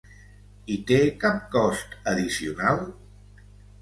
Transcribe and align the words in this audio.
I 0.75 0.77
te 0.91 0.97
cap 1.25 1.37
cost 1.57 1.93
addicional? 2.13 2.83